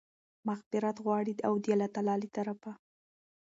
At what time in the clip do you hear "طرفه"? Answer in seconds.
2.37-2.71